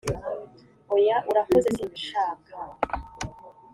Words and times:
oya, 0.93 1.15
urakoze 1.29 1.67
simbishaka. 1.75 2.53